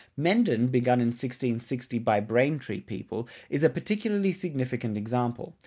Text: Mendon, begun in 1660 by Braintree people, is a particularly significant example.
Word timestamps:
Mendon, 0.17 0.65
begun 0.69 0.99
in 0.99 1.09
1660 1.09 1.99
by 1.99 2.21
Braintree 2.21 2.79
people, 2.81 3.29
is 3.51 3.61
a 3.63 3.69
particularly 3.69 4.31
significant 4.31 4.97
example. 4.97 5.55